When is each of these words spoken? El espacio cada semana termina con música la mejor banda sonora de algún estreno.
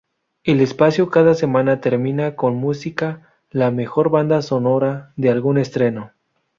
El 0.43 0.61
espacio 0.61 1.11
cada 1.11 1.35
semana 1.35 1.79
termina 1.79 2.35
con 2.35 2.55
música 2.55 3.37
la 3.51 3.69
mejor 3.69 4.09
banda 4.09 4.41
sonora 4.41 5.13
de 5.15 5.29
algún 5.29 5.59
estreno. 5.59 6.11